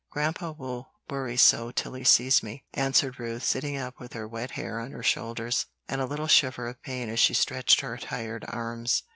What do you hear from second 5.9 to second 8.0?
a little shiver of pain as she stretched her